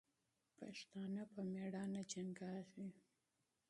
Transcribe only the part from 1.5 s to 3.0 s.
میړانې جنګېږي.